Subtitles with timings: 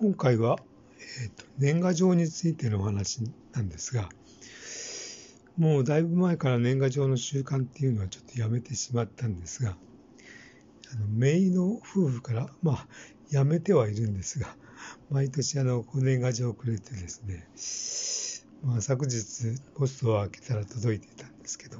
[0.00, 0.56] 今回は、
[1.22, 3.20] えーと、年賀状についてのお話
[3.52, 4.08] なんですが、
[5.58, 9.76] もうだいぶ前から年賀状の習慣っていうのはちょっとやめてしまったんですが、
[10.94, 12.86] あの姪の夫婦から、まあ、
[13.30, 14.56] やめてはいるんですが、
[15.10, 17.46] 毎年あの年賀状をくれてですね、
[18.64, 21.76] まあ、昨日ポストを開けたら届いていたんですけど、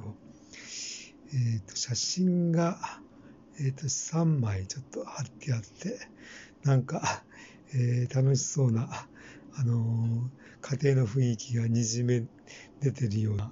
[1.33, 2.77] えーと、写真が、
[3.59, 6.07] えーと、3枚ちょっと貼ってあって、
[6.63, 7.23] なんか、
[7.73, 8.89] えー、楽しそうな、
[9.55, 12.23] あのー、家庭の雰囲気がにじめ
[12.81, 13.51] 出てるような、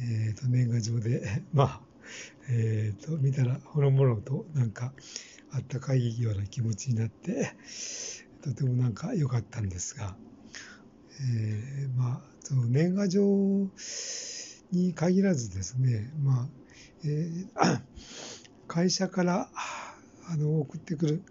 [0.00, 1.80] えーと、年賀状で、 まあ、
[2.48, 4.92] えーと、見たらほのぼのとなんか
[5.50, 7.54] あったかいような気持ちになって
[8.42, 10.16] とてもなんか良かったんですが、
[11.20, 13.68] えー、まあその年賀状
[14.70, 16.48] に限らずですね、まあ
[17.04, 17.80] えー、
[18.68, 19.50] 会社から
[20.26, 21.22] あの送ってくる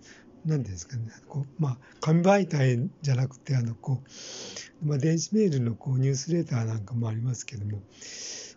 [0.45, 4.01] なんですかね、こうまあ、紙媒体じゃなくて、あのこ
[4.81, 7.81] うまあ、電子メールのこうニュースレターなんかもありますけども、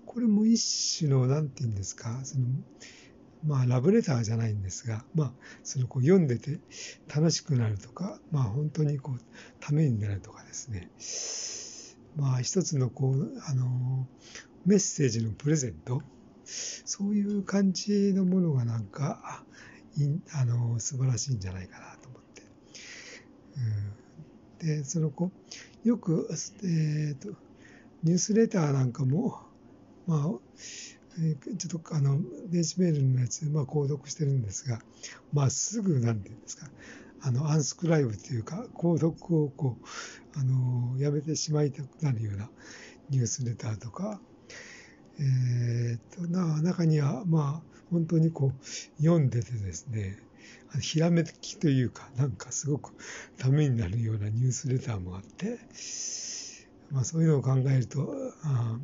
[0.04, 2.46] これも一種の、なんていうんですか、その
[3.46, 6.58] まあ、ラブレターじゃないんですが、まあ、そのこう読んでて
[7.14, 9.20] 楽しくなるとか、まあ、本当にこう
[9.60, 10.90] ためになるとかですね、
[12.16, 14.06] まあ、一つのこうあの
[14.64, 16.02] メッセージのプレゼント、
[16.44, 19.44] そういう感じのものがなんか、
[20.34, 22.42] あの素晴らしいんじゃないかなと思って。
[24.60, 25.30] うん、で、その子、
[25.84, 27.30] よく、えーと、
[28.02, 29.40] ニュースレターなんかも、
[30.06, 30.30] まあ、
[31.18, 34.80] え、ちょっとあの電子メールのやつで、まあ、購読してるんですが、
[35.32, 36.68] まあ、すぐ、なんていうんですか、
[37.22, 42.50] あのアンスクライブというか、購読をこうあのやめてしまいたくなるような
[43.10, 44.20] ニュースレターとか、
[45.18, 50.18] えー、とな中には、まあ、本当にこう読んでてですね
[50.80, 52.92] ひらめきというかなんかすごく
[53.38, 55.58] ためになるようなニュースレターもあって、
[56.90, 58.12] まあ、そういうのを考えると
[58.44, 58.78] あ、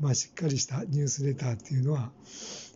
[0.00, 2.10] まあ、しっかりしたニュースレターっていうのは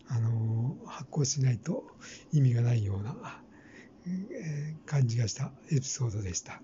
[0.08, 1.84] あの発行しないと
[2.32, 3.42] 意味がないような、
[4.06, 6.60] えー、感じがしたエピソードでした。